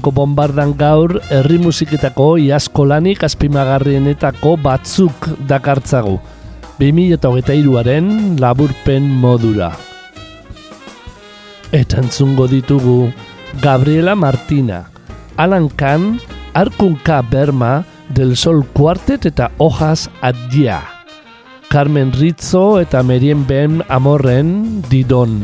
Urpeko 0.00 0.16
bombardan 0.16 0.70
gaur 0.80 1.18
herri 1.28 1.58
musiketako 1.60 2.38
iazko 2.40 2.86
lanik 2.88 3.20
azpimagarrienetako 3.26 4.54
batzuk 4.56 5.26
dakartzagu. 5.44 6.14
2008aren 6.80 8.40
laburpen 8.40 9.04
modura. 9.20 9.68
Eta 11.76 12.00
entzungo 12.00 12.46
ditugu 12.48 13.12
Gabriela 13.60 14.14
Martina, 14.16 14.88
Alan 15.36 15.68
Kahn, 15.68 16.16
Arkunka 16.54 17.20
Berma, 17.20 17.84
Del 18.08 18.38
Sol 18.40 18.64
Quartet 18.72 19.26
eta 19.26 19.50
Hojas 19.58 20.08
Adjia. 20.22 20.80
Carmen 21.68 22.16
Rizzo 22.16 22.80
eta 22.80 23.02
Merien 23.02 23.44
Ben 23.46 23.84
Amorren 23.88 24.80
Didon. 24.88 25.42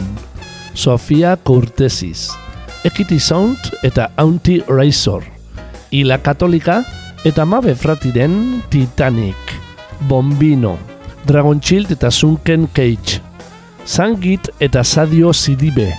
Sofia 0.73 1.37
Cortesis. 1.37 2.46
Equity 2.87 3.19
Sound 3.19 3.59
eta 3.83 4.15
Auntie 4.15 4.63
Razor. 4.71 5.25
Ila 5.91 6.23
Katolika 6.23 6.85
eta 7.27 7.43
Mabe 7.43 7.75
Fratiren 7.75 8.63
Titanic. 8.71 9.35
Bombino. 10.07 10.79
Dragon 11.27 11.59
Child 11.59 11.99
eta 11.99 12.15
Sunken 12.15 12.69
Cage. 12.71 13.19
Sangit 13.83 14.47
eta 14.63 14.87
Sadio 14.87 15.35
Sidibe. 15.35 15.91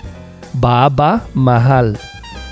Baaba 0.56 1.28
Mahal. 1.36 1.98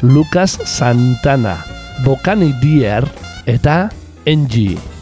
Lucas 0.03 0.59
Santana. 0.67 1.56
Bokani 2.03 2.52
Dier 2.59 3.08
eta 3.47 3.88
Engie. 4.28 4.95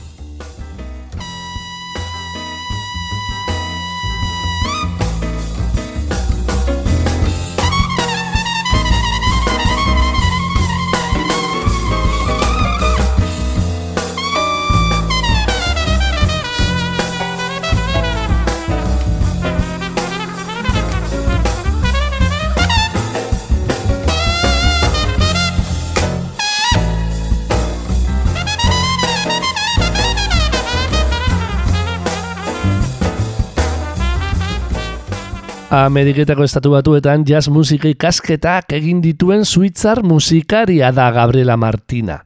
Ameriketako 35.73 36.45
estatu 36.45 36.69
batuetan 36.69 37.23
jazz 37.25 37.47
musika 37.49 37.89
ikasketak 37.89 38.75
egin 38.77 38.99
dituen 39.01 39.41
suitzar 39.41 40.03
musikaria 40.05 40.91
da 40.93 41.07
Gabriela 41.15 41.55
Martina. 41.57 42.19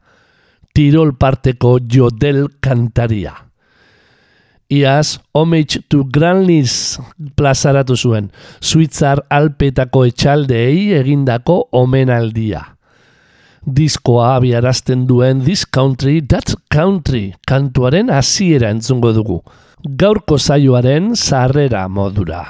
Tirol 0.76 1.14
parteko 1.16 1.78
jodel 1.80 2.50
kantaria. 2.60 3.32
Iaz, 4.68 5.16
Homage 5.32 5.80
to 5.88 6.04
Granlis 6.12 7.00
plazaratu 7.40 7.96
zuen, 7.96 8.28
suitzar 8.60 9.24
alpetako 9.32 10.04
etxaldeei 10.10 10.92
egindako 11.00 11.62
omenaldia. 11.72 12.66
Diskoa 13.64 14.34
abiarazten 14.36 15.08
duen 15.08 15.40
This 15.40 15.64
Country, 15.64 16.20
That 16.20 16.52
Country 16.68 17.32
kantuaren 17.48 18.12
hasiera 18.12 18.68
entzungo 18.76 19.16
dugu. 19.16 19.40
Gaurko 19.88 20.36
zaioaren 20.36 21.14
sarrera 21.16 21.88
modura. 21.88 22.44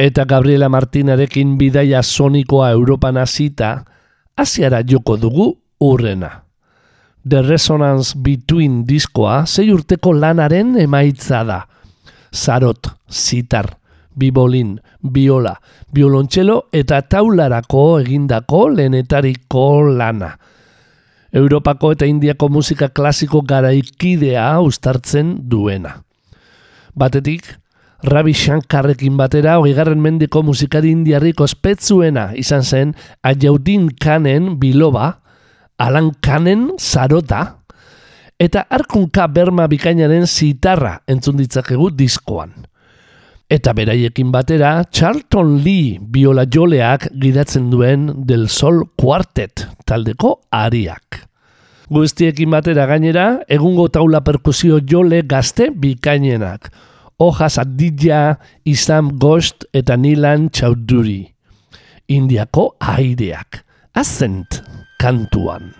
Eta 0.00 0.24
Gabriela 0.24 0.70
Martinarekin 0.72 1.58
bidaia 1.60 2.00
sonikoa 2.02 2.70
Europan 2.72 3.18
hasita, 3.20 3.84
Asiara 4.34 4.80
joko 4.80 5.18
dugu 5.20 5.58
urrena. 5.78 6.30
The 7.28 7.42
Resonance 7.42 8.16
Between 8.16 8.86
diskoa 8.88 9.42
sei 9.44 9.68
urteko 9.74 10.14
lanaren 10.16 10.72
emaitza 10.80 11.42
da. 11.44 11.58
Zarot, 12.32 12.88
zitar, 13.12 13.74
bibolin, 14.16 14.78
biola, 15.04 15.58
biolontxelo 15.92 16.62
eta 16.72 17.02
taularako 17.02 17.84
egindako 18.00 18.70
lehenetariko 18.78 19.68
lana. 20.00 20.32
Europako 21.30 21.92
eta 21.92 22.08
Indiako 22.08 22.48
musika 22.48 22.88
klasiko 22.88 23.44
garaikidea 23.44 24.54
ustartzen 24.64 25.42
duena. 25.44 25.98
Batetik, 26.96 27.58
Ravi 28.02 28.32
Shankarrekin 28.32 29.18
batera 29.20 29.58
hogeigarren 29.60 30.00
mendeko 30.00 30.40
musikari 30.42 30.88
indiarrik 30.94 31.40
ospetsuena 31.44 32.30
izan 32.40 32.64
zen 32.64 32.94
Ajaudin 33.22 33.90
Kanen 34.00 34.54
biloba, 34.60 35.20
Alan 35.78 36.14
Kanen 36.24 36.70
zarota, 36.78 37.60
eta 38.40 38.64
Arkunka 38.72 39.28
Berma 39.28 39.68
bikainaren 39.68 40.24
zitarra 40.26 40.96
entzun 41.08 41.36
ditzakegu 41.36 41.90
diskoan. 41.92 42.54
Eta 43.50 43.74
beraiekin 43.76 44.30
batera 44.32 44.78
Charlton 44.88 45.58
Lee 45.60 45.98
biola 46.00 46.46
joleak 46.46 47.10
gidatzen 47.20 47.68
duen 47.68 48.24
Del 48.24 48.48
Sol 48.48 48.84
Quartet 48.96 49.66
taldeko 49.84 50.38
ariak. 50.54 51.26
Guztiekin 51.90 52.52
batera 52.54 52.86
gainera, 52.86 53.40
egungo 53.50 53.88
taula 53.90 54.22
perkusio 54.24 54.78
jole 54.86 55.24
gazte 55.26 55.68
bikainenak. 55.74 56.70
Hojas 57.20 57.58
Adidja, 57.60 58.40
Isam 58.64 59.18
Ghost 59.20 59.68
eta 59.76 59.96
Nilan 60.00 60.48
Chaudhuri. 60.48 61.28
Indiako 62.08 62.80
aireak. 62.80 63.60
Azent 63.92 64.62
kantuan. 64.96 65.74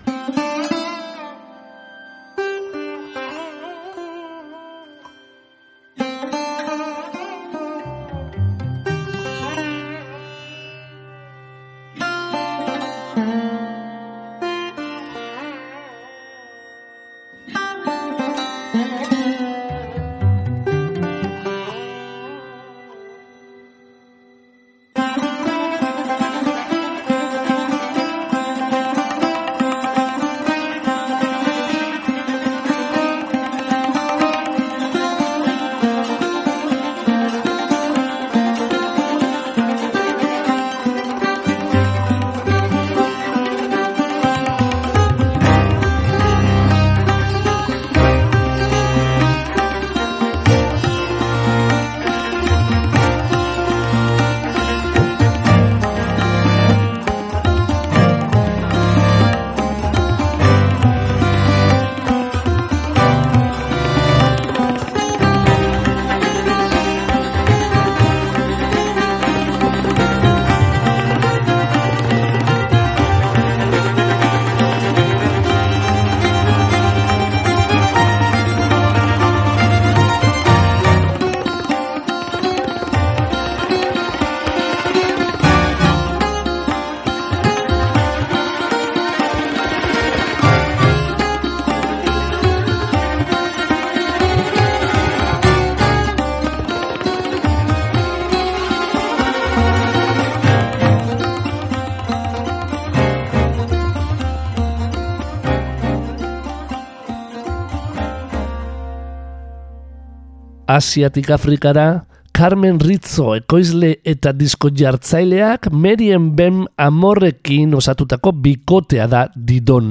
Asiatik 110.80 111.28
Afrikara, 111.28 112.06
Carmen 112.32 112.78
Rizzo 112.80 113.34
ekoizle 113.36 113.90
eta 114.08 114.30
disko 114.32 114.70
jartzaileak 114.72 115.66
Merien 115.76 116.30
Bem 116.38 116.62
amorrekin 116.80 117.74
osatutako 117.76 118.32
bikotea 118.46 119.04
da 119.12 119.26
didon. 119.34 119.90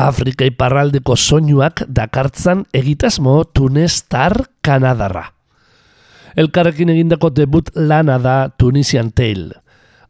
Afrika 0.00 0.48
iparraldeko 0.48 1.18
soinuak 1.20 1.82
dakartzan 1.98 2.62
egitasmo 2.72 3.34
Tunestar 3.44 4.38
Kanadarra. 4.64 5.26
Elkarrekin 6.32 6.94
egindako 6.94 7.28
debut 7.36 7.68
lana 7.76 8.16
da 8.16 8.38
Tunisian 8.48 9.12
Tale. 9.12 9.60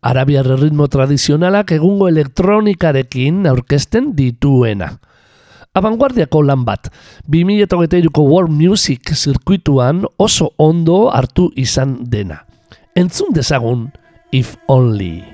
Arabiar 0.06 0.46
ritmo 0.60 0.86
tradizionalak 0.86 1.74
egungo 1.80 2.06
elektronikarekin 2.12 3.42
aurkezten 3.50 4.12
dituena. 4.14 4.92
Abanguardiako 5.74 6.38
lan 6.46 6.62
bat, 6.62 6.86
2008ko 7.26 8.22
World 8.22 8.54
Music 8.54 9.10
zirkuituan 9.10 10.06
oso 10.22 10.54
ondo 10.54 11.10
hartu 11.10 11.50
izan 11.58 11.98
dena. 12.06 12.46
Entzun 12.94 13.34
dezagun, 13.34 13.90
If 14.30 14.54
Only. 14.70 15.33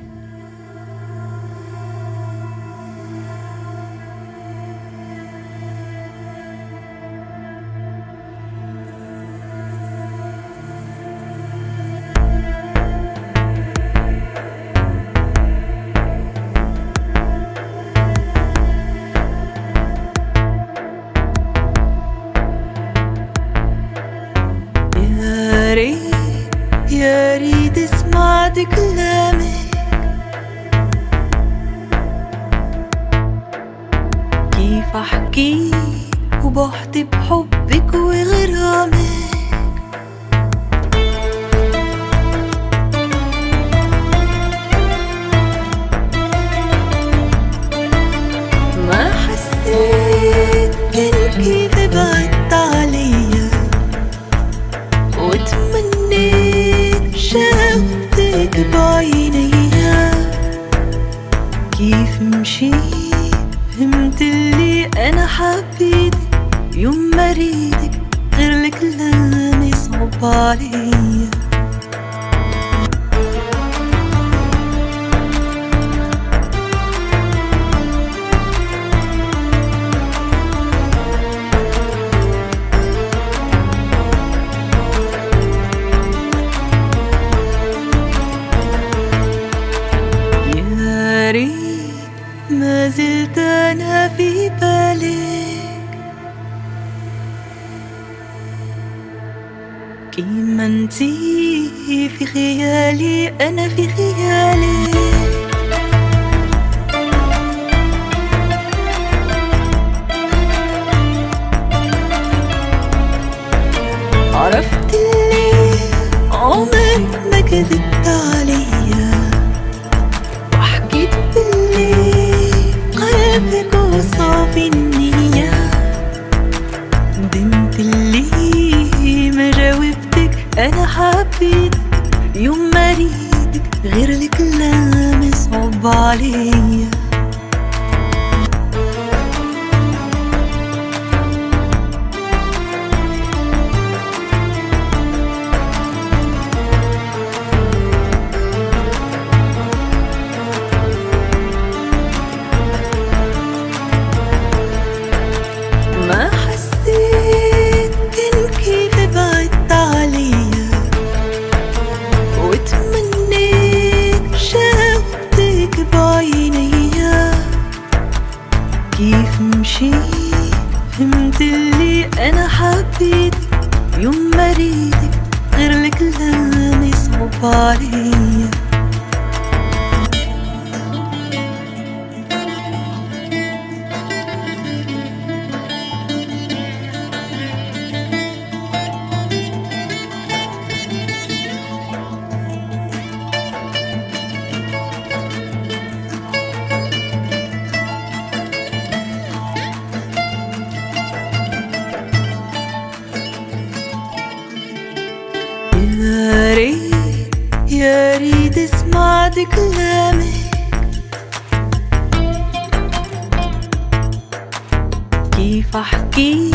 بحكي 215.75 216.51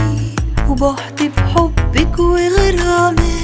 وبحكي 0.70 1.30
بحبك 1.30 2.20
وغرامك 2.20 3.35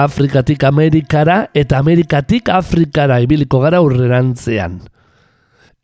Afrikatik 0.00 0.64
Amerikara 0.64 1.50
eta 1.54 1.78
Amerikatik 1.78 2.48
Afrikara 2.48 3.18
ibiliko 3.20 3.58
gara 3.60 3.82
urrerantzean. 3.84 4.78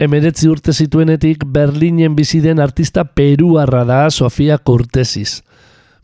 Emeretzi 0.00 0.48
urte 0.48 0.72
zituenetik 0.72 1.44
Berlinen 1.52 2.16
bizi 2.16 2.40
den 2.40 2.60
artista 2.60 3.04
peruarra 3.04 3.84
da 3.84 3.98
Sofia 4.10 4.56
Cortesis. 4.58 5.42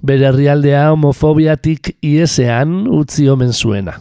Bere 0.02 0.28
herrialdea 0.28 0.90
homofobiatik 0.90 1.94
iesean 2.02 2.86
utzi 2.90 3.28
omen 3.32 3.52
zuena. 3.52 3.96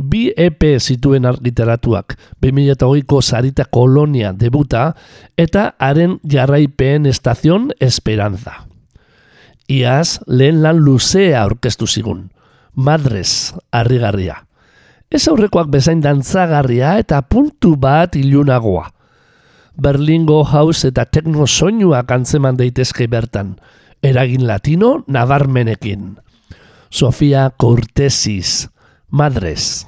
Bi 0.00 0.30
EP 0.32 0.64
zituen 0.80 1.26
argitaratuak, 1.28 2.16
2008ko 2.40 3.20
Sarita 3.20 3.66
Kolonia 3.68 4.32
debuta 4.32 4.94
eta 5.36 5.74
haren 5.78 6.18
jarraipen 6.24 7.06
estazion 7.06 7.68
Esperanza. 7.80 8.62
Iaz, 9.68 10.20
lehen 10.26 10.62
lan 10.62 10.80
luzea 10.80 11.42
aurkeztu 11.44 11.86
zigun. 11.86 12.30
Madres, 12.74 13.54
harrigarria. 13.72 14.44
Ez 15.10 15.26
aurrekoak 15.26 15.68
bezain 15.72 16.00
dantzagarria 16.00 16.94
eta 17.02 17.18
puntu 17.22 17.74
bat 17.76 18.14
ilunagoa. 18.16 18.86
Berlingo 19.80 20.42
house 20.44 20.86
eta 20.88 21.04
techno 21.06 21.46
soinuak 21.46 22.10
antzeman 22.12 22.58
daitezke 22.58 23.08
bertan. 23.10 23.56
Eragin 24.02 24.46
latino 24.46 25.04
nabarmenekin. 25.06 26.18
Sofia 26.90 27.50
Cortesis, 27.56 28.68
Madres. 29.10 29.86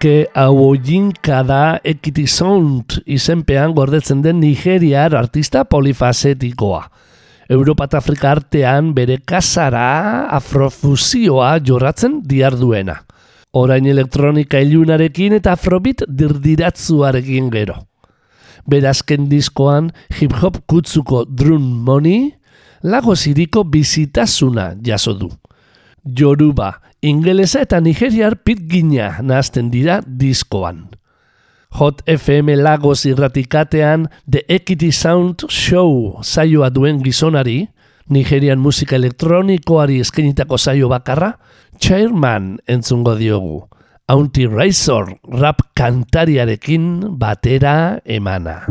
Leke 0.00 0.30
hauoinka 0.32 1.42
da 1.44 1.78
Ekiti 1.84 2.22
Sound 2.24 3.02
izenpean 3.04 3.74
gordetzen 3.76 4.22
den 4.24 4.38
Nigeriar 4.40 5.12
artista 5.12 5.66
polifasetikoa. 5.68 6.86
Europa 7.52 7.84
eta 7.84 7.98
Afrika 7.98 8.30
artean 8.30 8.94
bere 8.96 9.18
kasara 9.20 10.24
afrofusioa 10.38 11.58
jorratzen 11.60 12.22
diarduena. 12.24 12.94
Orain 13.52 13.84
elektronika 13.84 14.62
ilunarekin 14.64 15.36
eta 15.36 15.52
afrobit 15.52 16.06
dirdiratzuarekin 16.08 17.52
gero. 17.52 17.76
Berazken 18.64 19.28
diskoan 19.28 19.92
hip-hop 20.16 20.62
kutzuko 20.64 21.26
Drum 21.28 21.84
Money, 21.84 22.30
Lagos 22.82 23.26
iriko 23.28 23.68
bizitasuna 23.68 24.70
jaso 24.80 25.12
du. 25.12 25.28
Yoruba, 26.04 26.80
ingelesa 27.02 27.62
eta 27.64 27.80
nigeriar 27.80 28.38
pitgina 28.44 29.18
nahazten 29.22 29.70
dira 29.70 30.00
diskoan. 30.06 30.88
Hot 31.78 32.02
FM 32.06 32.56
Lagos 32.58 33.04
irratikatean 33.06 34.08
The 34.28 34.44
Equity 34.48 34.90
Sound 34.92 35.46
Show 35.48 36.18
saioa 36.22 36.70
duen 36.70 37.02
gizonari, 37.04 37.68
Nigerian 38.10 38.58
musika 38.58 38.96
elektronikoari 38.98 40.00
eskenitako 40.02 40.58
saio 40.58 40.88
bakarra, 40.90 41.36
Chairman 41.78 42.56
entzungo 42.66 43.14
diogu. 43.14 43.68
Auntie 44.10 44.50
Razor 44.50 45.14
rap 45.38 45.62
kantariarekin 45.78 47.14
batera 47.22 48.00
emana. 48.04 48.64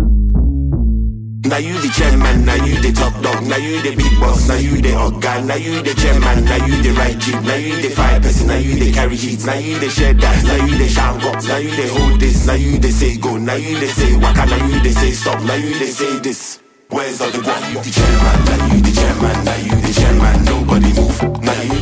Now 1.46 1.56
you 1.58 1.72
the 1.80 1.88
chairman, 1.96 2.44
now 2.44 2.56
you 2.66 2.76
the 2.82 2.92
top 2.92 3.14
dog, 3.24 3.48
now 3.48 3.56
you 3.56 3.82
the 3.82 3.96
big 3.96 4.20
boss, 4.20 4.50
now 4.50 4.56
you 4.56 4.82
the 4.82 4.92
guy, 5.22 5.40
now 5.40 5.56
you 5.56 5.82
the 5.82 5.94
chairman, 5.96 6.44
now 6.44 6.66
you 6.66 6.84
the 6.84 6.92
right 7.00 7.16
chick, 7.16 7.42
now 7.44 7.56
you 7.56 7.82
the 7.82 7.90
fire 7.90 8.20
person, 8.20 8.48
now 8.48 8.58
you 8.58 8.76
the 8.76 8.92
carry 8.92 9.16
heat, 9.16 9.46
now 9.46 9.54
you 9.56 9.80
the 9.80 9.90
share 9.90 10.14
that, 10.14 10.44
now 10.44 10.66
you 10.66 10.78
the 10.78 10.90
shout 10.90 11.24
up, 11.24 11.42
now 11.46 11.56
you 11.56 11.72
the 11.72 11.88
hold 11.96 12.20
this, 12.20 12.46
now 12.46 12.54
you 12.54 12.78
the 12.78 12.92
say 12.92 13.16
go, 13.18 13.38
now 13.38 13.56
you 13.56 13.80
the 13.80 13.88
say 13.88 14.18
waka, 14.18 14.46
now 14.48 14.66
you 14.68 14.84
the 14.84 14.92
say 14.92 15.12
stop, 15.12 15.42
now 15.44 15.56
you 15.56 15.80
the 15.80 15.88
say 15.88 16.20
this. 16.20 16.60
Where's 16.90 17.22
all 17.22 17.32
the 17.32 17.40
one? 17.40 17.64
You 17.72 17.80
the 17.88 17.92
chairman, 17.92 18.38
now 18.44 18.74
you 18.76 18.82
the 18.82 18.92
chairman, 18.92 19.46
now 19.46 19.56
you 19.64 19.76
the 19.80 19.94
chairman, 19.96 20.44
nobody 20.44 20.92
move. 20.92 21.22
Now 21.40 21.62
you 21.62 21.79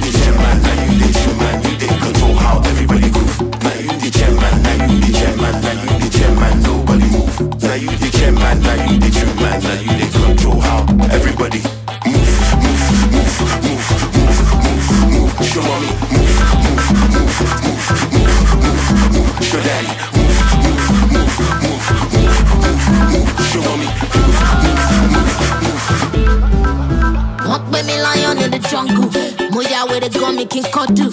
the 8.27 8.33
chairman, 8.33 8.61
now 8.61 8.91
you 8.91 8.99
the 8.99 9.09
chairman, 9.09 9.63
now 9.63 9.73
you 9.79 9.87
the 9.87 10.07
control 10.11 10.59
how 10.59 10.83
everybody 11.11 11.61
move, 12.05 12.27
move, 12.59 12.83
move, 12.91 13.31
move, 13.63 13.87
move, 13.87 14.39
move, 14.51 14.91
move. 15.11 15.31
Show 15.47 15.61
mommy, 15.63 15.91
move, 16.11 16.35
move, 16.59 16.91
move, 17.13 17.39
move, 17.47 17.87
move, 18.11 18.43
move, 18.61 18.91
move. 19.15 19.31
Show 19.43 19.61
daddy, 19.63 19.91
move, 20.17 20.39
move, 20.59 20.83
move, 21.13 21.35
move, 21.63 21.87
move, 21.87 22.35
move, 22.63 22.85
move. 23.11 23.31
Show 23.47 23.61
mommy, 23.63 23.87
move, 24.13 24.39
move, 25.63 25.87
pè 27.71 27.81
lion 28.01 28.37
in 28.43 28.51
the 28.51 28.59
jungle 28.69 29.07
mo 29.51 29.61
ya 29.61 29.85
wèrè 29.87 30.09
gan 30.09 30.35
mi 30.35 30.45
kí 30.45 30.59
n 30.59 30.65
kọ́dù 30.71 31.07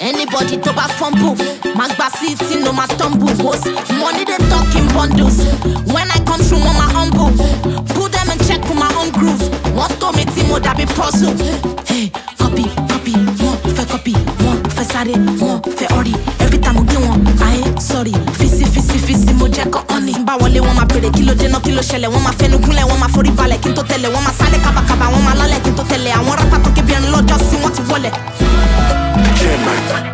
anybody 0.00 0.56
tó 0.58 0.72
bá 0.72 0.86
fumble 0.98 1.34
máa 1.82 1.88
gba 1.94 2.08
síìtì 2.20 2.56
no 2.64 2.72
máa 2.72 2.86
tumble 2.98 3.34
host 3.42 3.66
money 3.98 4.24
dey 4.24 4.38
talk 4.48 4.74
in 4.76 4.86
bundles. 4.94 5.36
When 5.92 6.08
i 6.10 6.18
come 6.24 6.38
through 6.42 6.62
máa 6.62 6.88
humble. 6.94 7.32
Put 7.94 8.12
them 8.12 8.30
in 8.30 8.38
check 8.46 8.62
with 8.68 8.78
my 8.78 8.86
own 9.00 9.10
groove. 9.10 9.42
Wọ́n 9.76 9.90
tó 9.98 10.12
mi 10.12 10.24
tí 10.24 10.42
mo 10.48 10.58
dàbí 10.60 10.86
puzzle. 10.94 11.34
Hey, 11.86 12.10
copy 12.38 12.64
copy 12.90 13.12
wọ́n 13.42 13.56
fẹ́ 13.76 13.86
copy 13.90 14.12
wọ́n 14.44 14.58
fẹ́ 14.76 14.84
sáré 14.92 15.14
wọ́n 15.42 15.58
fẹ́ 15.78 15.88
ọ̀rì 15.98 16.14
every 16.40 16.58
time 16.58 16.74
mo 16.78 16.82
gbé 16.84 16.96
wọn 17.06 17.18
ayé 17.46 17.80
sorry. 17.80 18.12
Fisi 18.38 18.64
fisi 18.64 18.98
fisi 19.06 19.32
mo 19.34 19.46
jẹ́ 19.48 19.66
kọ́ 19.70 19.82
ọ́nì. 19.94 20.12
bá 20.24 20.36
wọlé 20.38 20.60
wọn 20.60 20.74
máa 20.78 20.86
bèrè 20.86 21.10
kí 21.10 21.22
ló 21.22 21.34
dé 21.34 21.48
náà 21.48 21.60
kí 21.64 21.72
ló 21.72 21.82
ṣẹlẹ̀. 21.82 22.10
Wọ́n 22.14 22.22
máa 22.22 22.34
fẹnu 22.38 22.58
gúnlẹ̀ 22.58 22.84
wọ́n 22.90 22.98
máa 23.02 23.08
forí 23.14 23.30
balẹ̀ 23.30 23.58
kí 23.62 23.68
n 23.70 23.74
tó 23.74 23.82
tẹ̀lé. 23.82 24.06
Wọ́n 24.14 24.22
máa 24.26 24.34
sálẹ̀ 24.38 24.60
kábàkàbà 24.64 25.06
wọ́n 25.12 25.22
máa 25.26 25.34
lálẹ̀ 25.40 25.60
kí 25.64 25.70
n 25.70 25.74
tó 25.76 25.82
tẹ̀lé. 25.90 26.10
Àwọn 26.18 26.34
rápá 26.38 26.56
tó 26.64 26.70
kébi 26.76 26.92
ẹni 26.94 27.08
lọ́jọ́ 27.14 27.38
sí 27.50 27.56
wọ́n 27.62 27.72
ti 27.74 27.82
wọlé. 27.90 28.10
Chairman, 29.38 29.78
chairman, 29.88 30.11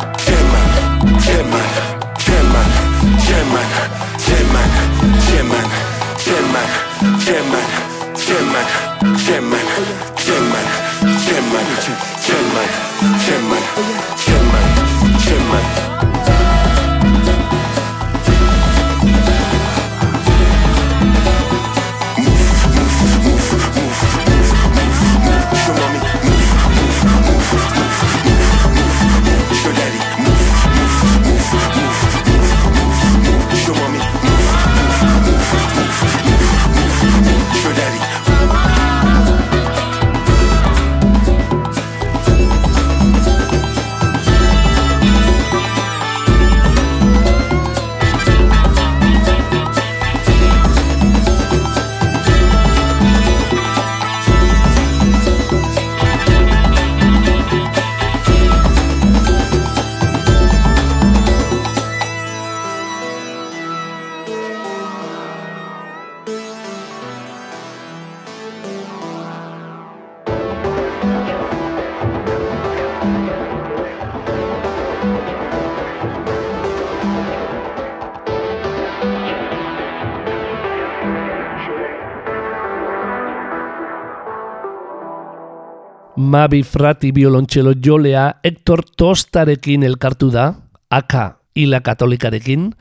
Mabi 86.19 86.63
Frati 86.63 87.13
biolontxelo 87.15 87.71
jolea 87.79 88.41
Hector 88.43 88.81
Tostarekin 88.83 89.85
elkartu 89.87 90.27
da, 90.33 90.49
aka 90.91 91.37
hila 91.55 91.79
katolikarekin, 91.79 92.73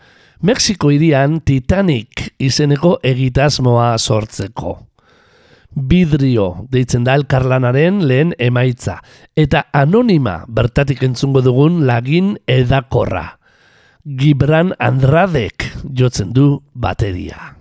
Mexiko 0.43 0.91
irian 0.91 1.37
Titanic 1.47 2.33
izeneko 2.43 2.97
egitasmoa 3.07 3.93
sortzeko. 3.99 4.75
Bidrio 5.71 6.49
deitzen 6.73 7.07
da 7.07 7.15
elkarlanaren 7.15 8.03
lehen 8.11 8.35
emaitza, 8.43 8.99
eta 9.39 9.69
anonima 9.71 10.41
bertatik 10.49 11.05
entzungo 11.07 11.39
dugun 11.39 11.85
lagin 11.87 12.35
edakorra. 12.51 13.39
Gibran 14.03 14.75
Andradek 14.83 15.71
jotzen 15.95 16.35
du 16.35 16.57
bateria. 16.75 17.55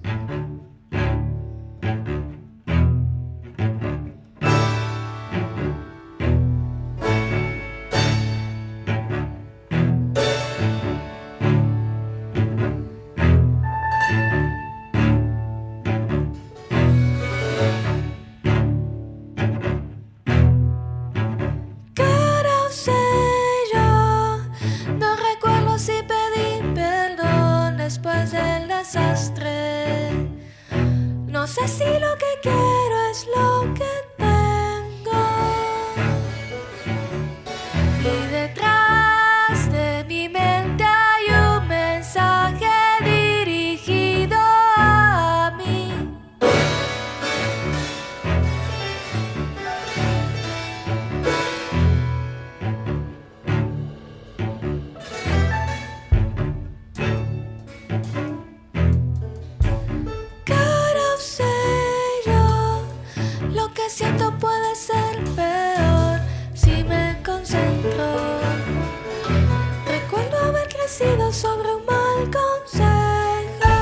Sobre 70.97 71.75
un 71.75 71.85
mal 71.85 72.31
consejo. 72.31 73.75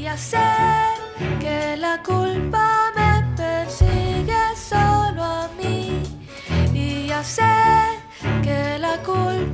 ya 0.00 0.16
sé 0.16 0.38
que 1.38 1.76
la 1.76 2.02
culpa 2.02 2.92
me 2.96 3.22
persigue 3.36 4.56
solo 4.56 5.22
a 5.22 5.50
mí. 5.58 6.02
Y 6.72 7.08
ya 7.08 7.22
sé 7.22 7.42
que 8.42 8.78
la 8.78 8.96
culpa 9.02 9.45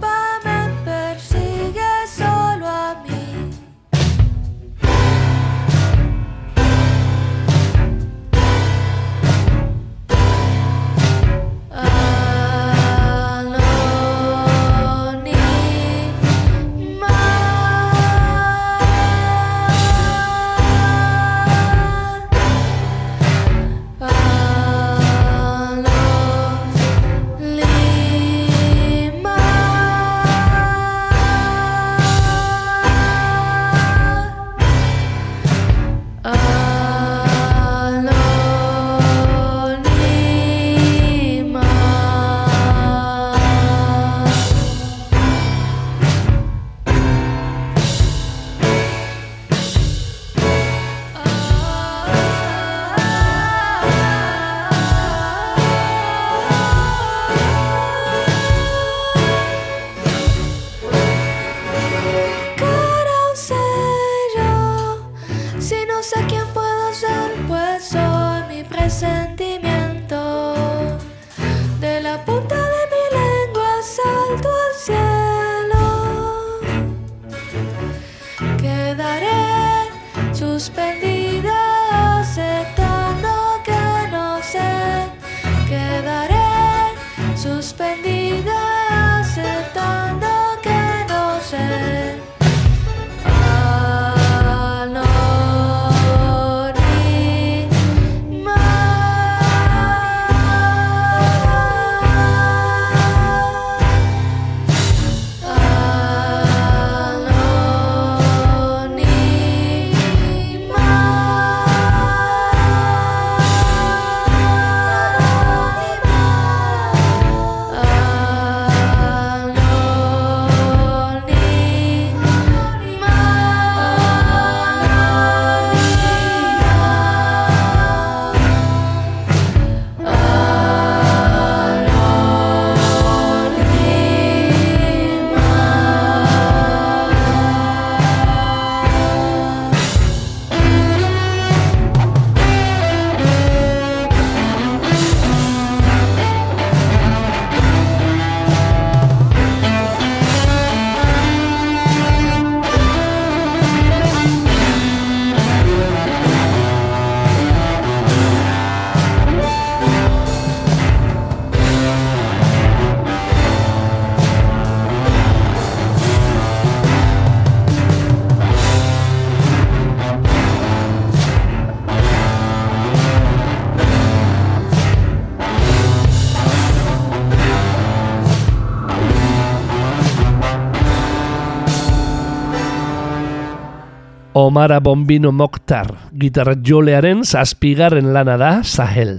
Omara 184.34 184.80
Bombino 184.80 185.28
Mokhtar, 185.28 186.08
gitarra 186.16 186.54
jolearen 186.64 187.20
zazpigarren 187.20 188.14
lana 188.14 188.38
da 188.40 188.62
Sahel. 188.64 189.18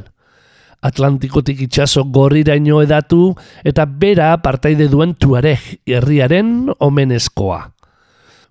Atlantikotik 0.82 1.62
itxaso 1.68 2.02
gorriraino 2.10 2.80
edatu 2.82 3.36
eta 3.62 3.86
bera 3.86 4.32
partaide 4.42 4.88
duen 4.90 5.14
tuareg 5.14 5.62
herriaren 5.86 6.74
omenezkoa. 6.82 7.60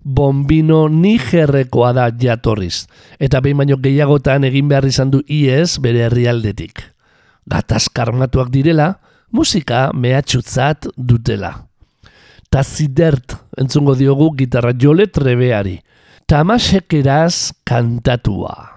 Bombino 0.07 0.87
nigerrekoa 0.87 1.93
da 1.99 2.07
jatorriz, 2.15 2.87
eta 3.19 3.43
behin 3.43 3.59
baino 3.59 3.83
gehiagotan 3.83 4.47
egin 4.47 4.71
behar 4.71 4.87
izan 4.87 5.11
du 5.11 5.19
iez 5.27 5.81
bere 5.83 6.07
herrialdetik. 6.07 6.79
Gatazkarmatuak 7.51 8.55
direla, 8.55 8.93
musika 9.35 9.89
mehatxutzat 9.91 10.93
dutela. 10.95 11.57
Tazidert 12.55 13.35
entzungo 13.59 13.99
diogu 13.99 14.31
gitarra 14.39 14.71
jole 14.79 15.11
trebeari. 15.11 15.81
Tamasekeraz 16.33 17.53
kantatua. 17.69 18.72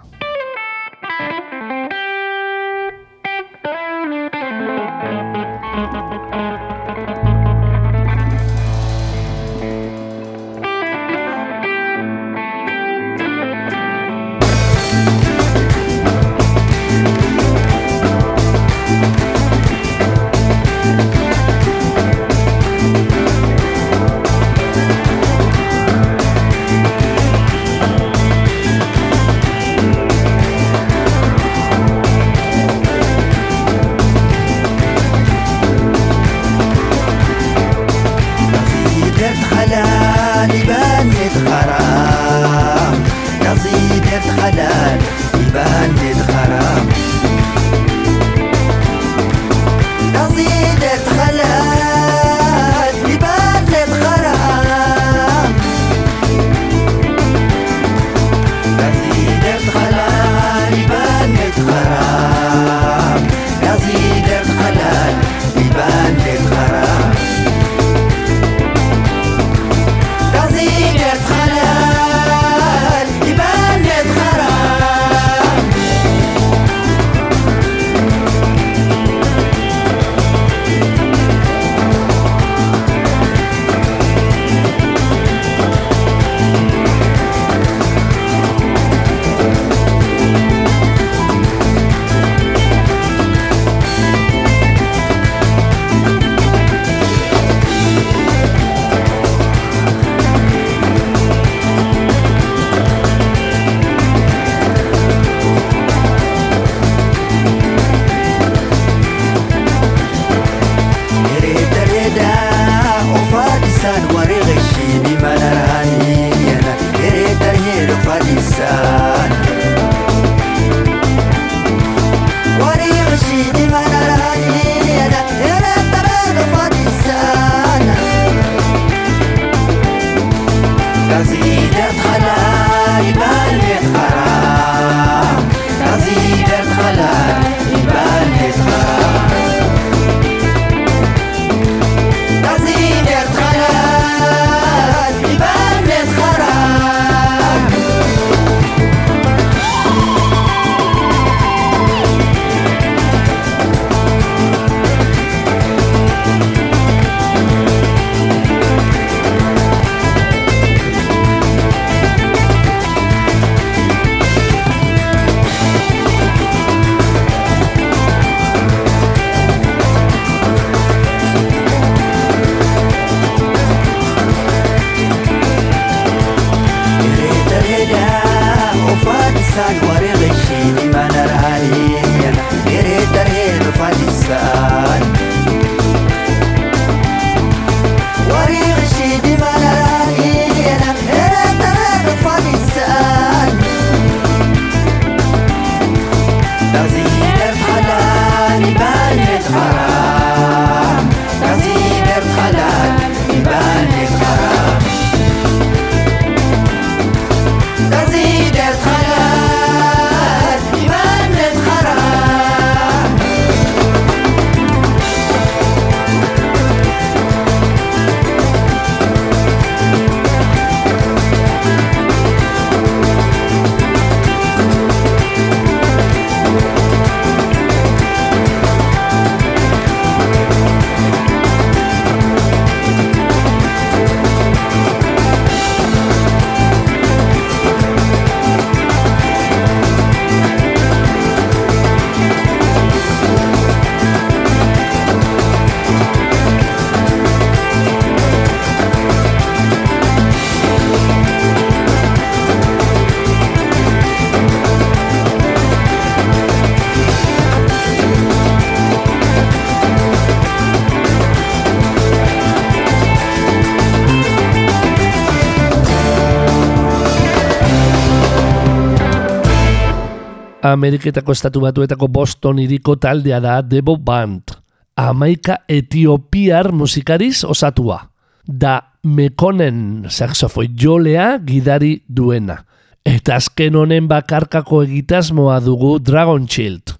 Ameriketako 270.76 271.32
estatu 271.32 271.62
batuetako 271.64 272.10
Boston 272.12 272.60
iriko 272.60 272.98
taldea 273.00 273.40
da 273.40 273.62
Debo 273.64 273.96
Band. 273.96 274.52
Amaika 275.00 275.62
etiopiar 275.72 276.72
musikariz 276.76 277.46
osatua. 277.48 278.02
Da 278.46 278.82
Mekonen 279.06 280.10
saxofoi 280.10 280.68
jolea 280.76 281.38
gidari 281.46 282.02
duena. 282.08 282.58
Eta 283.06 283.38
azken 283.40 283.78
honen 283.80 284.10
bakarkako 284.12 284.82
egitasmoa 284.84 285.62
dugu 285.64 285.96
Dragon 286.04 286.48
Child. 286.48 286.96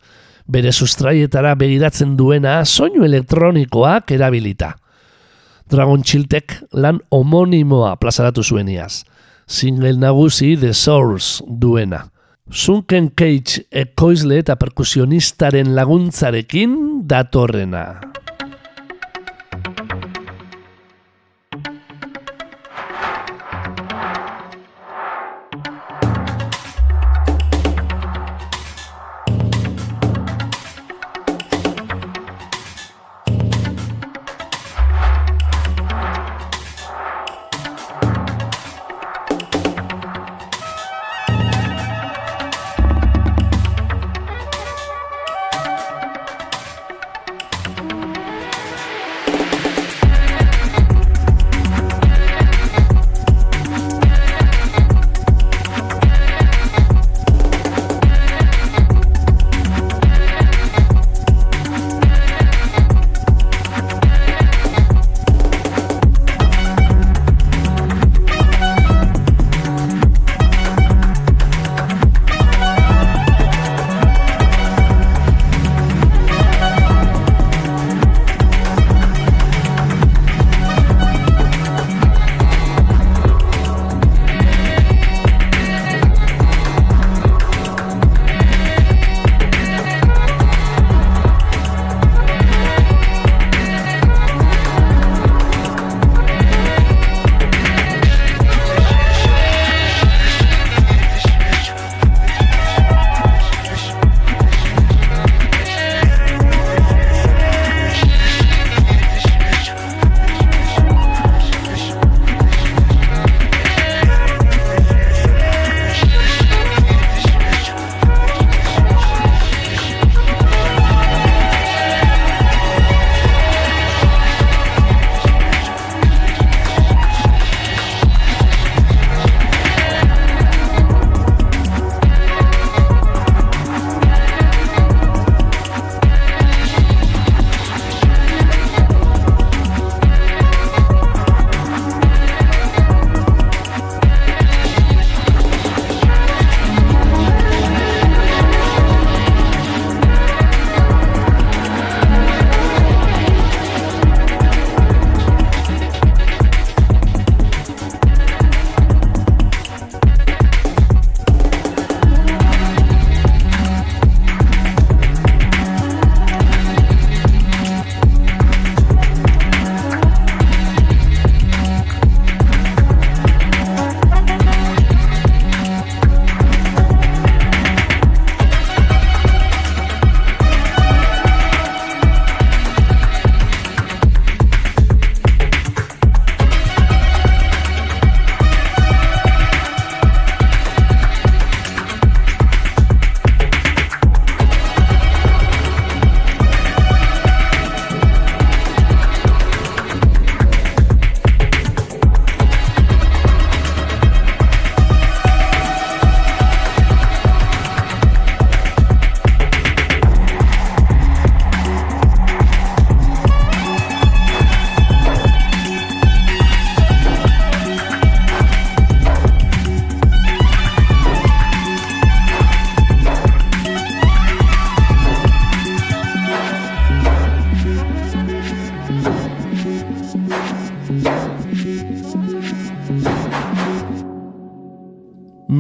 Bere 0.48 0.72
sustraietara 0.72 1.56
begiratzen 1.60 2.16
duena 2.16 2.60
soinu 2.66 3.04
elektronikoak 3.04 4.16
erabilita. 4.16 4.76
Dragon 5.68 6.04
Chiltek 6.06 6.62
lan 6.74 7.02
homonimoa 7.12 7.96
plazaratu 8.00 8.44
zueniaz. 8.44 9.04
Single 9.48 9.98
nagusi 10.00 10.56
The 10.56 10.74
Source 10.74 11.44
duena. 11.48 12.06
Sunken 12.52 13.08
Cage 13.18 13.64
ekoizle 13.74 14.38
eta 14.44 14.54
perkusionistaren 14.62 15.74
laguntzarekin 15.74 16.76
datorrena. 17.10 17.86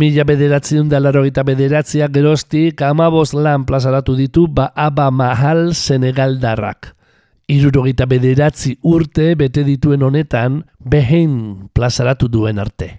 Mila 0.06 0.22
bederatziun 0.22 0.86
da 0.86 1.00
larogeita 1.02 1.42
bederatzia 1.42 2.06
geroztik 2.14 2.82
amabos 2.86 3.32
lan 3.34 3.64
plazaratu 3.66 4.14
ditu 4.14 4.44
ba 4.46 4.68
aba 4.78 5.08
mahal 5.10 5.72
senegaldarrak. 5.74 6.92
Irurogeita 7.50 8.06
bederatzi 8.06 8.76
urte 8.86 9.32
bete 9.40 9.64
dituen 9.66 10.06
honetan 10.06 10.60
behin 10.78 11.34
plazaratu 11.74 12.30
duen 12.30 12.62
arte. 12.62 12.92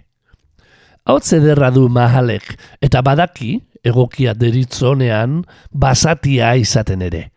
Hau 1.07 1.21
zederra 1.23 1.71
du 1.71 1.87
mahalek 1.87 2.57
eta 2.83 2.99
badaki 2.99 3.53
egokia 3.87 4.35
deritzonean 4.35 5.45
basatia 5.71 6.57
izaten 6.59 7.07
ere. 7.07 7.29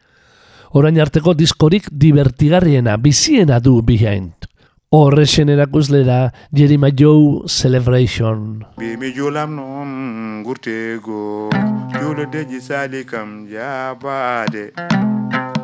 Orain 0.74 0.98
arteko 0.98 1.38
diskorik 1.38 1.86
divertigarriena 1.92 2.98
biziena 2.98 3.62
du 3.62 3.78
behind. 3.86 4.49
Horrexen 4.92 5.48
erakuslera 5.48 6.32
Jerima 6.52 6.90
Joe 6.90 7.46
Celebration. 7.46 8.66
Bimi 8.76 9.12
julam 9.14 9.54
non 9.54 10.42
gurtego 10.42 11.48
Julo 11.94 12.26
deji 12.26 12.58
salikam 12.60 13.46
jabade. 13.46 14.72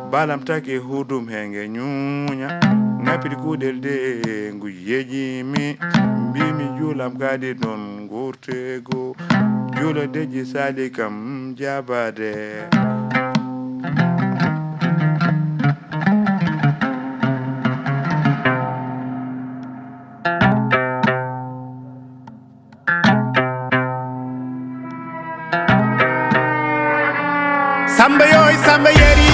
Balam 0.09 0.45
take 0.45 0.79
hudum 0.79 1.27
henge 1.27 1.67
nyunya 1.67 2.57
Ngapir 3.03 3.35
kudel 3.43 3.81
de 3.81 4.53
nguyeji 4.55 5.43
mi. 5.43 5.75
Bimi 6.31 6.79
julam 6.79 7.19
kadi 7.19 7.53
non 7.55 8.07
gurtego 8.07 9.13
Julo 9.75 10.07
deji 10.07 10.45
salikam 10.45 11.53
jabade 11.53 12.71
samba 27.97 28.25
yoy 28.25 28.55
samba 28.65 28.89
yeri 28.89 29.29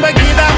Lamborghini 0.00 0.57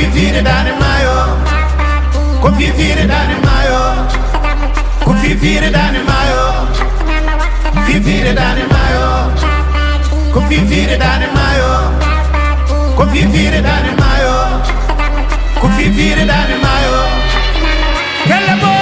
Confifire 0.00 0.42
dare 0.42 0.72
maio. 0.78 1.36
Confifire 2.38 3.04
dare 3.04 3.34
maio. 3.42 4.06
Confifire 5.02 5.70
dare 5.70 6.02
maio. 6.02 6.68
Confifire 7.72 8.32
dare 8.32 8.66
maio. 8.70 9.32
Confifire 10.30 10.96
dare 10.96 11.28
maio. 11.34 11.96
Confifire 12.94 13.60
dare 13.60 13.94
maio. 13.98 14.60
Confifire 15.58 16.24
dare 16.24 16.54
maio. 16.62 17.06
Che 18.24 18.44
la 18.46 18.77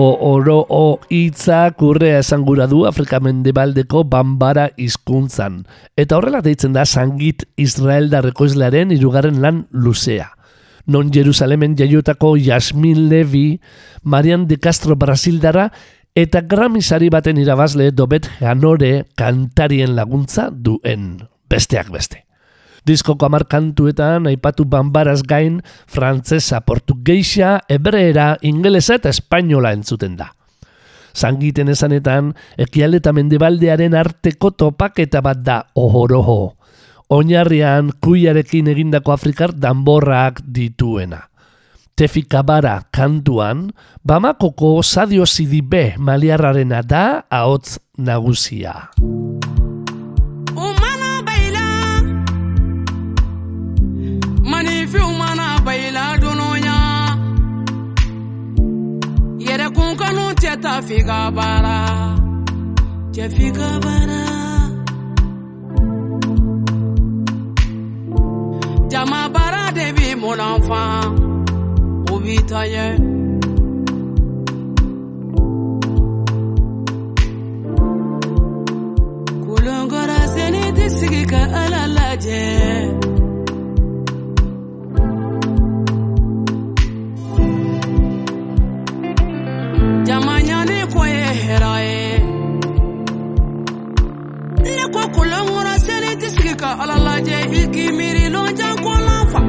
oro 0.00 0.66
o 0.68 1.00
hitza 1.10 1.70
kurrea 1.72 2.20
esan 2.20 2.44
gura 2.46 2.66
du 2.66 2.84
Afrika 2.86 3.20
mendebaldeko 3.20 4.04
bambara 4.04 4.68
hizkuntzan. 4.76 5.64
Eta 5.96 6.18
horrela 6.18 6.42
deitzen 6.44 6.76
da 6.76 6.84
sangit 6.86 7.46
Israel 7.56 8.10
darrekoizlearen 8.12 8.92
irugarren 8.94 9.40
lan 9.42 9.66
luzea. 9.72 10.30
Non 10.86 11.10
Jerusalemen 11.12 11.76
jaiotako 11.76 12.36
Jasmin 12.38 13.08
Levi, 13.08 13.60
Marian 14.02 14.46
de 14.48 14.58
Castro 14.58 14.96
Brasildara 14.96 15.72
eta 16.14 16.40
Grammy 16.40 16.82
sari 16.82 17.10
baten 17.10 17.38
irabazle 17.38 17.90
dobet 17.90 18.30
Hanore 18.40 19.04
kantarien 19.16 19.96
laguntza 19.96 20.48
duen. 20.52 21.28
Besteak 21.48 21.90
beste. 21.90 22.27
Diskoko 22.88 23.26
amar 23.26 23.44
kantuetan 23.44 24.24
aipatu 24.30 24.64
bambaraz 24.64 25.20
gain 25.28 25.60
frantzesa, 25.84 26.62
portugeisa, 26.64 27.58
hebreera, 27.68 28.38
ingelesa 28.40 28.96
eta 28.96 29.12
espainola 29.12 29.74
entzuten 29.76 30.16
da. 30.16 30.30
Zangiten 31.12 31.68
esanetan, 31.68 32.32
ekialde 32.56 33.02
eta 33.02 33.12
mendebaldearen 33.12 33.96
arteko 33.98 34.54
topaketa 34.56 35.20
bat 35.20 35.44
da 35.44 35.58
ohoroho. 35.76 36.54
Oinarrian 37.12 37.92
kuiarekin 38.00 38.72
egindako 38.72 39.12
Afrikar 39.12 39.52
danborrak 39.52 40.40
dituena. 40.44 41.26
Tefikabara 41.98 42.78
kantuan, 42.94 43.72
Bamakoko 44.00 44.78
sadio 44.82 45.26
zidibe 45.26 45.98
maliarrarena 45.98 46.80
da 46.86 47.24
ahots 47.28 47.80
nagusia. 47.98 48.88
Yere 59.78 59.86
kun 59.86 59.96
kanu 60.00 60.26
tɛ 60.40 60.52
ta 60.62 60.74
fi 60.86 60.98
ka 61.08 61.18
baara 61.36 61.78
Tɛ 63.14 63.24
fi 63.34 63.46
ka 63.56 63.68
baara 63.84 64.22
Jama 68.90 69.20
baara 69.34 69.64
de 69.76 69.86
bi 69.96 70.08
mon 70.22 70.40
O 72.12 72.14
bi 72.24 72.36
ta 72.50 72.62
ye 72.74 72.86
sigi 80.98 81.22
ka 81.30 81.42
ala 81.62 81.82
lajɛ 81.96 83.07
xidhaaye 91.48 91.98
neko 94.64 95.02
kulamura 95.14 95.74
senitisgika 95.86 96.68
alalaje 96.82 97.36
kolanfa 98.84 99.40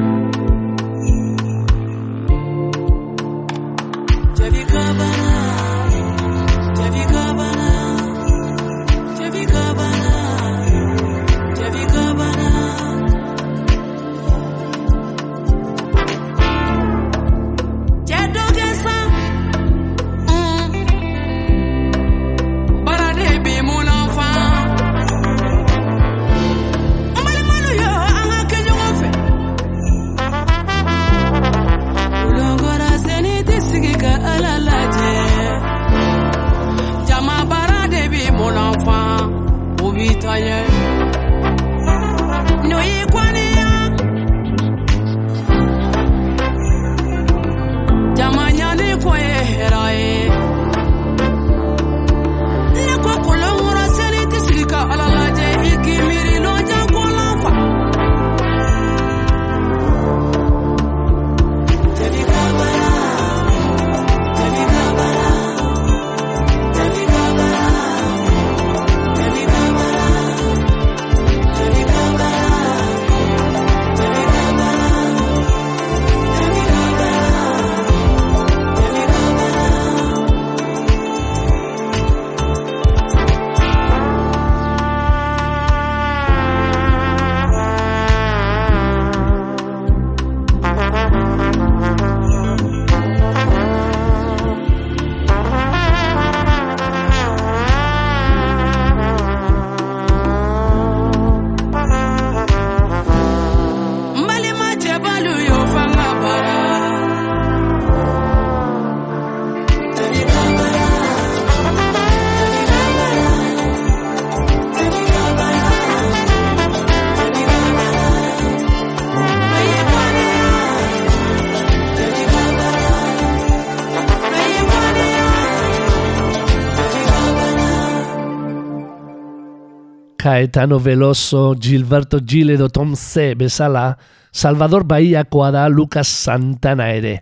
Caetano 130.20 130.82
Veloso, 130.82 131.55
Gilberto 131.55 132.20
Gil 132.20 132.49
edo 132.49 132.67
Tom 132.67 132.97
C. 132.97 133.36
bezala, 133.36 133.97
Salvador 134.32 134.84
Bahiakoa 134.84 135.49
da 135.51 135.70
Lucas 135.70 136.09
Santana 136.09 136.89
ere. 136.91 137.22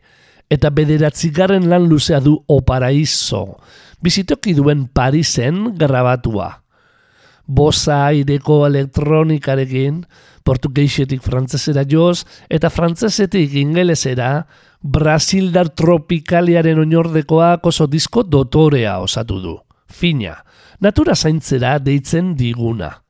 Eta 0.50 0.72
bederatzigarren 0.74 1.70
lan 1.70 1.86
luzea 1.86 2.18
du 2.20 2.40
O 2.48 2.64
Paraíso, 2.66 3.60
bizitoki 4.02 4.56
duen 4.58 4.88
Parisen 4.90 5.76
grabatua. 5.78 6.64
Bosa 7.46 8.00
aireko 8.08 8.64
elektronikarekin, 8.66 10.02
portugeisetik 10.42 11.22
frantzesera 11.22 11.86
joz, 11.86 12.26
eta 12.50 12.74
frantzesetik 12.74 13.54
ingelesera, 13.62 14.48
Brasildar 14.82 15.70
tropikaliaren 15.70 16.82
oinordekoak 16.82 17.66
oso 17.70 17.86
disko 17.86 18.24
dotorea 18.24 18.98
osatu 19.06 19.40
du. 19.42 19.56
Fina, 19.86 20.36
natura 20.80 21.16
zaintzera 21.16 21.80
deitzen 21.80 22.36
diguna. 22.36 23.02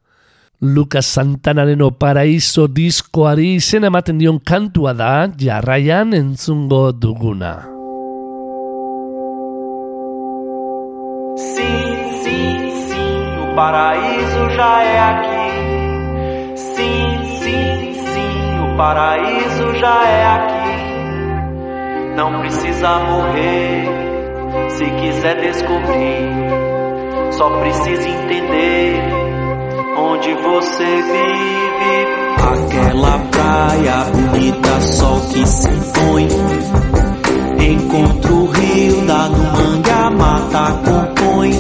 Lucas 0.62 1.06
Santanaren 1.06 1.84
Paraiso 2.00 2.68
diskoari 2.68 3.56
izen 3.60 3.84
ematen 3.84 4.18
dion 4.18 4.40
kantua 4.40 4.94
da 4.94 5.28
jarraian 5.38 6.14
entzungo 6.14 6.92
duguna. 6.92 7.54
Sim, 11.38 11.94
sim, 12.24 12.72
sim, 12.88 13.18
o 13.44 13.56
paraíso 13.56 14.50
já 14.58 14.84
é 14.84 15.00
aqui. 15.12 15.38
Sim, 16.58 17.06
sim, 17.44 17.94
sim, 17.94 18.60
o 18.66 18.78
paraíso 18.78 19.76
já 19.76 20.08
é 20.08 20.26
aqui. 20.38 20.68
Não 22.16 22.40
precisa 22.40 22.98
morrer 22.98 23.86
se 24.70 24.86
quiser 24.86 25.40
descobrir. 25.40 26.77
Só 27.32 27.50
precisa 27.60 28.10
entender 28.10 29.02
onde 29.98 30.34
você 30.34 30.86
vive. 30.86 31.78
Aquela 32.38 33.20
praia 33.32 34.06
bonita, 34.14 34.82
sol 34.82 35.22
que 35.32 35.46
se 35.48 35.70
põe. 35.94 36.28
Encontra 37.60 38.34
o 38.34 38.46
rio, 38.48 39.06
dá 39.06 39.30
no 39.30 39.44
mangue, 39.54 39.90
a 39.90 40.10
mata 40.12 40.80
compõe. 40.86 41.52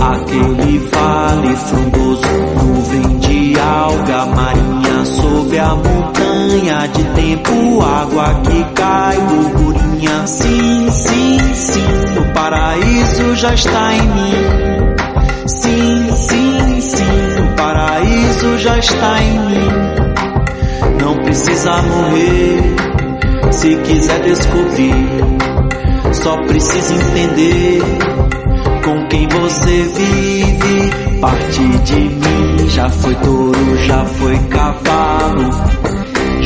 Aquele 0.00 0.78
vale 0.78 1.56
frondoso, 1.56 2.28
nuvem 2.64 3.18
de 3.18 3.60
alga 3.60 4.26
marinha 4.26 4.91
sobre 5.04 5.58
a 5.58 5.74
montanha 5.74 6.86
de 6.88 7.04
tempo, 7.14 7.80
água 7.82 8.40
que 8.42 8.64
cai, 8.74 9.16
gordurinha. 9.16 10.26
Sim, 10.26 10.90
sim, 10.90 11.38
sim, 11.54 12.18
o 12.18 12.32
paraíso 12.32 13.36
já 13.36 13.54
está 13.54 13.94
em 13.94 14.02
mim. 14.02 15.12
Sim, 15.46 16.08
sim, 16.14 16.80
sim, 16.80 17.42
o 17.42 17.56
paraíso 17.56 18.58
já 18.58 18.78
está 18.78 19.22
em 19.22 19.38
mim. 19.38 19.68
Não 21.00 21.16
precisa 21.24 21.82
morrer 21.82 22.74
se 23.50 23.76
quiser 23.76 24.20
descobrir. 24.20 24.94
Só 26.12 26.36
precisa 26.44 26.94
entender 26.94 27.82
com 28.84 29.06
quem 29.08 29.28
você 29.28 29.82
vive. 29.82 31.20
Parte 31.20 31.60
de 31.84 31.94
mim 31.94 32.68
já 32.68 32.88
foi 32.88 33.14
touro, 33.16 33.76
já 33.86 34.04
foi 34.04 34.36
cavalo, 34.48 34.91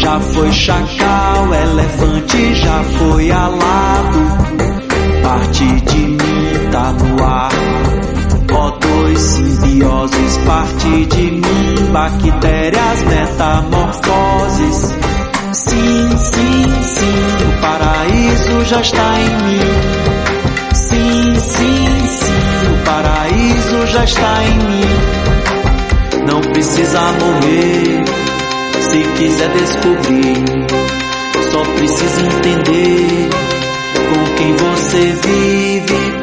já 0.07 0.21
foi 0.21 0.53
chacal, 0.53 1.53
elefante, 1.53 2.55
já 2.55 2.85
foi 2.85 3.33
alado. 3.33 4.19
Parte 5.23 5.65
de 5.65 5.97
mim 5.97 6.71
tá 6.71 6.93
no 6.93 7.25
ar. 7.25 7.51
Ó 8.53 8.71
dois 8.71 9.19
simbioses, 9.19 10.37
parte 10.47 11.07
de 11.07 11.31
mim, 11.33 11.93
bactérias, 11.93 13.03
metamorfoses. 13.03 14.95
Sim, 15.53 16.17
sim, 16.17 16.83
sim, 16.83 17.49
o 17.49 17.61
paraíso 17.61 18.65
já 18.65 18.81
está 18.81 19.19
em 19.19 19.37
mim. 19.45 19.61
Sim, 20.73 21.41
sim, 21.41 22.09
sim, 22.09 22.73
o 22.73 22.85
paraíso 22.85 23.87
já 23.89 24.05
está 24.05 24.45
em 24.45 24.59
mim. 24.59 26.27
Não 26.31 26.41
precisa 26.41 27.01
morrer 27.01 28.36
se 28.97 29.03
quiser 29.19 29.51
descobrir. 29.51 30.45
Só 31.51 31.63
precisa 31.75 32.23
entender 32.23 33.29
com 34.09 34.35
quem 34.37 34.53
você 34.57 35.13
vive. 35.23 36.16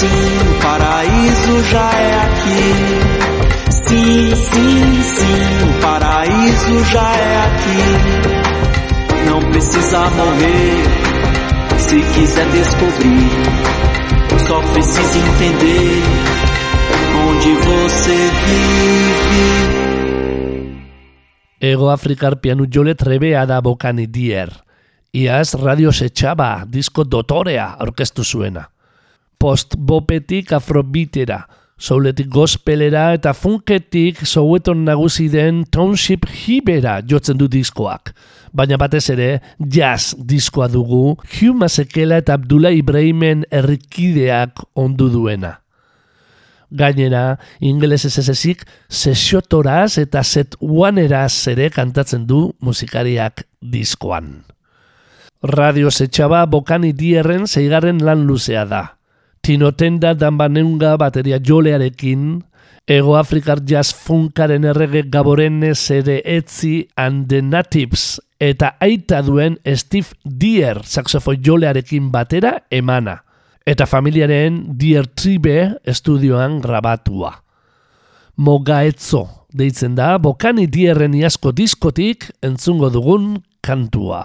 Sim, 0.00 0.06
o 0.06 0.62
paraíso 0.62 1.62
já 1.72 1.90
é 1.90 2.12
aqui. 2.26 2.62
Sim, 3.70 4.34
sim, 4.34 5.02
sim, 5.02 5.44
o 5.68 5.72
paraíso 5.82 6.84
já 6.92 7.08
é 7.16 7.36
aqui. 7.48 7.82
Não 9.28 9.40
precisa 9.50 10.00
morrer 10.10 10.76
se 11.78 12.00
quiser 12.14 12.48
descobrir. 12.50 13.30
Só 14.46 14.60
precisa 14.72 15.18
entender 15.18 16.02
onde 17.28 17.50
você 17.68 18.16
vive. 18.46 19.80
Ego 21.60 21.90
Afrikar 21.90 22.36
pianu 22.36 22.66
jole 22.72 22.94
trebea 22.94 23.46
da 23.46 23.60
bokani 23.60 24.06
dier. 24.06 24.50
Iaz 25.12 25.54
radio 25.54 25.92
setxaba, 25.92 26.64
disko 26.66 27.04
dotorea 27.04 27.76
aurkeztu 27.78 28.24
zuena. 28.24 28.79
Post 29.40 29.72
bopetik 29.80 30.50
afrobitera, 30.52 31.46
souletik 31.80 32.28
gospelera 32.28 33.06
eta 33.16 33.32
funketik 33.32 34.18
soueton 34.28 34.82
nagusi 34.84 35.30
den 35.32 35.62
township 35.72 36.26
hibera 36.28 36.98
jotzen 37.00 37.40
du 37.40 37.48
diskoak. 37.48 38.12
Baina 38.52 38.76
batez 38.76 39.06
ere, 39.14 39.30
jazz 39.64 40.12
diskoa 40.18 40.68
dugu, 40.68 41.16
Hugh 41.24 41.56
Masekela 41.56 42.20
eta 42.20 42.36
Abdullah 42.36 42.76
Ibrahimen 42.76 43.46
errikideak 43.48 44.60
ondu 44.76 45.08
duena. 45.08 45.54
Gainera, 46.70 47.40
ingeles 47.64 48.04
ez 48.04 48.28
ezik, 48.28 48.68
sesiotoraz 48.88 49.96
eta 49.98 50.22
set 50.22 50.54
eraz 50.60 51.48
ere 51.48 51.70
kantatzen 51.70 52.26
du 52.26 52.52
musikariak 52.60 53.46
diskoan. 53.62 54.44
Radio 55.42 55.90
Setxaba 55.90 56.44
bokani 56.44 56.92
dierren 56.92 57.46
zeigarren 57.46 58.04
lan 58.04 58.26
luzea 58.26 58.66
da. 58.66 58.99
Tinotenda 59.40 60.14
danbaneunga 60.14 60.96
bateria 61.00 61.38
jolearekin, 61.40 62.42
Ego 62.86 63.16
Afrikar 63.16 63.60
Jazz 63.64 63.92
Funkaren 63.94 64.64
errege 64.66 65.04
gaborenez 65.06 65.90
ere 65.94 66.20
etzi 66.24 66.88
and 66.96 67.28
the 67.30 67.40
Natives 67.40 68.18
eta 68.40 68.72
aita 68.82 69.20
duen 69.22 69.60
Steve 69.76 70.16
Dier 70.24 70.80
saxofoi 70.82 71.36
jolearekin 71.38 72.08
batera 72.10 72.56
emana 72.70 73.20
eta 73.62 73.86
familiaren 73.86 74.64
Dear 74.80 75.06
Tribe 75.06 75.76
estudioan 75.86 76.58
grabatua. 76.64 77.36
Mogaetzo 78.36 79.26
deitzen 79.54 79.94
da, 79.94 80.16
bokani 80.18 80.66
dierren 80.66 81.14
iasko 81.14 81.52
diskotik 81.54 82.30
entzungo 82.42 82.90
dugun 82.90 83.36
kantua. 83.62 84.24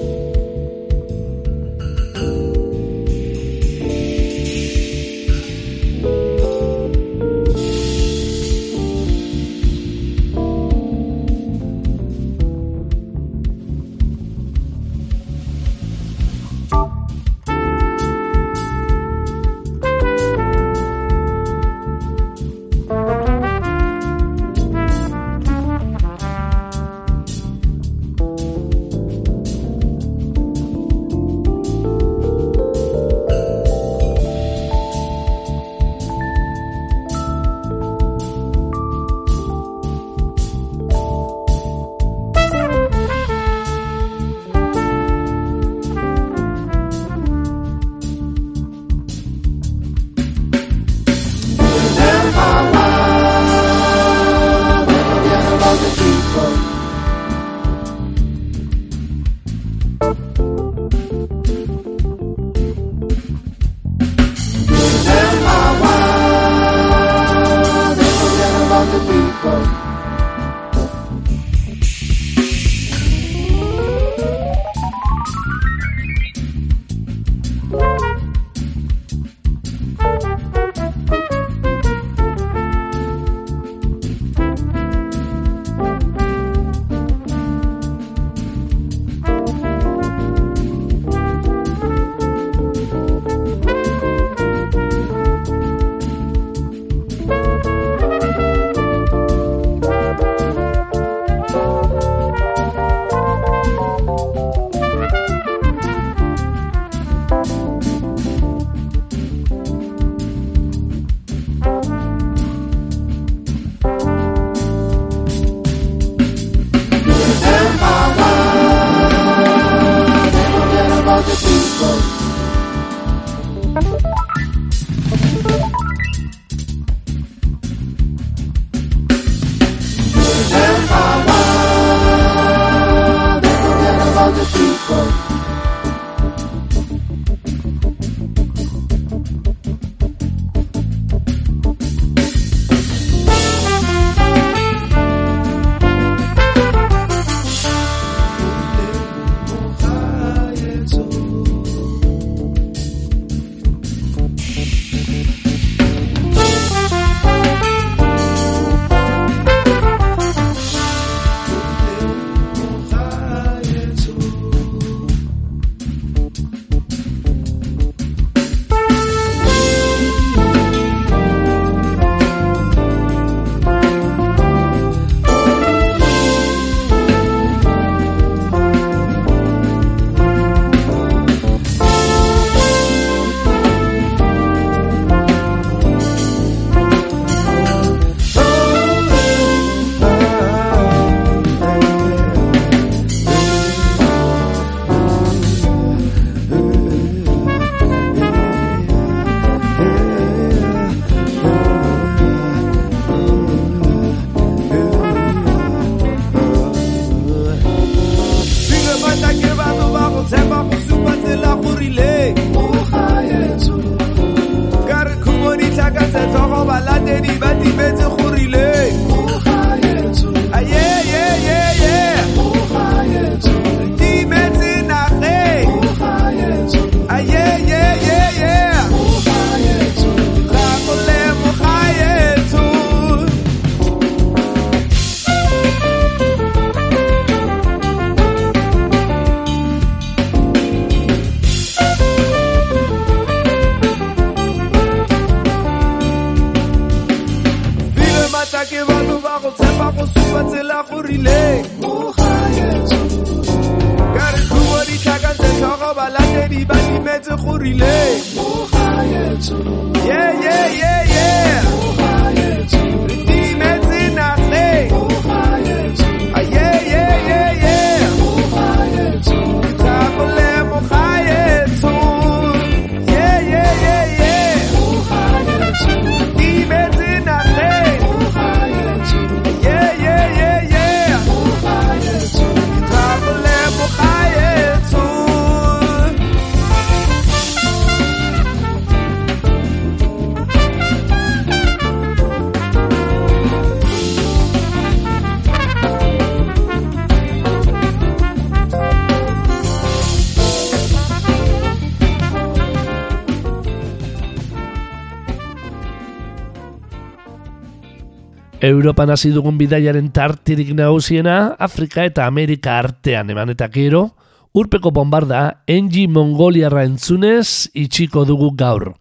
Europan 308.91 309.13
hasi 309.13 309.29
dugun 309.31 309.55
bidaiaren 309.55 310.09
tartirik 310.11 310.73
nagusiena 310.75 311.55
Afrika 311.55 312.03
eta 312.03 312.25
Amerika 312.27 312.73
artean 312.75 313.29
eman 313.31 313.53
eta 313.53 313.69
gero, 313.71 314.17
urpeko 314.51 314.91
bombarda 314.91 315.63
Enji 315.63 316.09
Mongoliarra 316.11 316.83
entzunez 316.83 317.71
itxiko 317.71 318.25
dugu 318.27 318.49
gaur, 318.59 318.97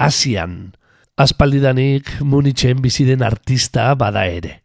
Asian. 0.00 0.72
Aspaldidanik 1.20 2.08
Munitzen 2.24 2.80
bizi 2.80 3.04
den 3.04 3.20
artista 3.20 3.90
bada 4.00 4.24
ere. 4.24 4.62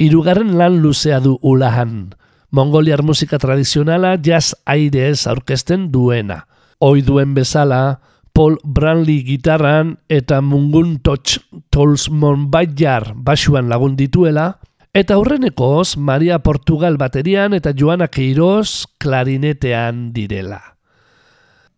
Hirugarren 0.00 0.56
lan 0.56 0.80
luzea 0.80 1.20
du 1.20 1.36
ulahan, 1.42 2.14
Mongoliar 2.48 3.04
musika 3.04 3.36
tradizionala 3.36 4.16
jazz 4.16 4.54
airez 4.64 5.26
aurkezten 5.28 5.90
duena. 5.92 6.46
Hoi 6.80 7.04
duen 7.04 7.36
bezala, 7.36 8.00
Paul 8.36 8.58
Branley 8.60 9.24
gitarran 9.24 9.94
eta 10.12 10.42
Mungun 10.44 10.98
Toch 11.00 11.40
Tolsmon 11.72 12.50
Bayar 12.52 13.14
basuan 13.16 13.70
lagun 13.72 13.94
dituela, 13.96 14.58
eta 14.92 15.16
aurrenekoz 15.16 15.96
Maria 15.96 16.42
Portugal 16.44 17.00
baterian 17.00 17.56
eta 17.56 17.72
Joana 17.72 18.10
Queiroz 18.12 18.92
klarinetean 19.00 20.12
direla. 20.12 20.60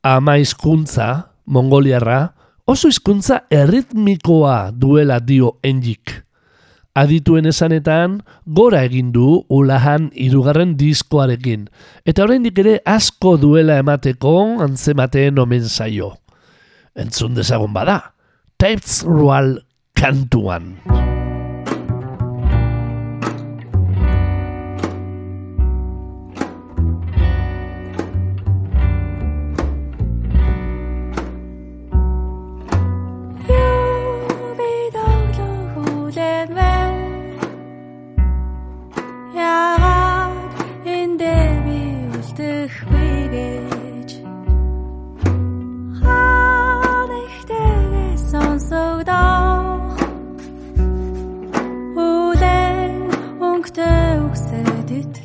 Ama 0.03 0.35
hizkuntza, 0.43 1.31
Mongoliarra, 1.47 2.35
oso 2.67 2.91
hizkuntza 2.91 3.45
erritmikoa 3.55 4.73
duela 4.75 5.23
dio 5.23 5.61
enjik. 5.63 6.25
Adituen 6.99 7.47
esanetan, 7.47 8.25
gora 8.45 8.83
egin 8.83 9.15
du 9.15 9.45
ulahan 9.47 10.11
hirugarren 10.11 10.75
diskoarekin, 10.75 11.69
eta 12.03 12.27
oraindik 12.27 12.59
ere 12.59 12.81
asko 12.83 13.39
duela 13.39 13.79
emateko 13.79 14.41
antzemateen 14.67 15.39
omen 15.39 15.71
zaio. 15.71 16.17
Entzun 16.99 17.37
dezagun 17.39 17.71
bada, 17.71 18.15
Tapes 18.59 19.05
Rual 19.07 19.63
kantuan. 19.95 20.75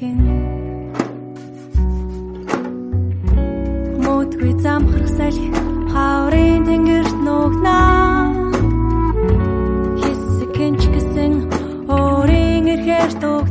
гин 0.03 0.19
Модгүй 4.05 4.51
замхрах 4.63 5.09
салхи 5.17 5.47
хаврын 5.93 6.61
тэнгэрт 6.67 7.15
нугна 7.25 7.79
Хэсэг 10.01 10.49
кинч 10.55 10.81
гэсэн 10.93 11.33
өөрийн 11.97 12.65
эрхээр 12.73 13.11
дуг 13.23 13.47